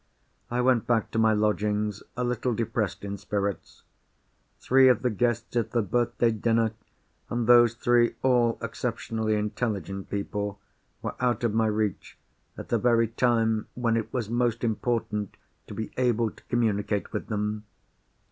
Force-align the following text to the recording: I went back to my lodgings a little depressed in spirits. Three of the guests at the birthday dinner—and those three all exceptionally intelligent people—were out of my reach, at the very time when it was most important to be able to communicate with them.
I 0.49 0.61
went 0.61 0.87
back 0.87 1.11
to 1.11 1.19
my 1.19 1.33
lodgings 1.33 2.01
a 2.17 2.23
little 2.23 2.55
depressed 2.55 3.03
in 3.05 3.19
spirits. 3.19 3.83
Three 4.59 4.87
of 4.87 5.03
the 5.03 5.11
guests 5.11 5.55
at 5.55 5.73
the 5.73 5.83
birthday 5.83 6.31
dinner—and 6.31 7.45
those 7.45 7.75
three 7.75 8.15
all 8.23 8.57
exceptionally 8.63 9.35
intelligent 9.35 10.09
people—were 10.09 11.13
out 11.19 11.43
of 11.43 11.53
my 11.53 11.67
reach, 11.67 12.17
at 12.57 12.69
the 12.69 12.79
very 12.79 13.09
time 13.09 13.67
when 13.75 13.95
it 13.95 14.11
was 14.11 14.27
most 14.27 14.63
important 14.63 15.37
to 15.67 15.75
be 15.75 15.91
able 15.97 16.31
to 16.31 16.43
communicate 16.45 17.13
with 17.13 17.27
them. 17.27 17.65